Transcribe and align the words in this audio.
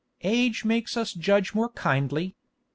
Age 0.23 0.65
makes 0.65 0.97
us 0.97 1.13
judge 1.13 1.53
more 1.53 1.69
kindly. 1.69 2.33